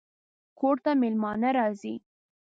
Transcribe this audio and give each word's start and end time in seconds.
کور 0.59 0.75
ته 0.83 0.91
مېلمانه 1.01 1.49
راځي 1.57 1.95